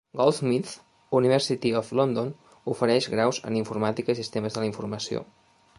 Goldsmiths, 0.19 0.71
University 1.19 1.73
of 1.81 1.91
London 1.99 2.33
ofereix 2.75 3.09
graus 3.15 3.43
en 3.51 3.61
Informàtica 3.63 4.17
i 4.17 4.21
Sistemes 4.23 4.57
de 4.59 4.65
la 4.65 4.71
Informació. 4.75 5.29